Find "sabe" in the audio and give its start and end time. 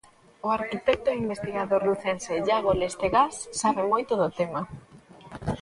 3.61-3.81